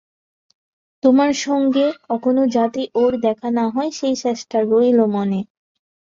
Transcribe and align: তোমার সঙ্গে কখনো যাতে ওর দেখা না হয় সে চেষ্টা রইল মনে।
তোমার 1.03 1.31
সঙ্গে 1.41 1.85
কখনো 2.07 2.41
যাতে 2.55 2.81
ওর 2.95 3.11
দেখা 3.25 3.49
না 3.51 3.65
হয় 3.69 3.91
সে 3.91 4.09
চেষ্টা 4.23 4.57
রইল 4.63 4.99
মনে। 5.15 5.39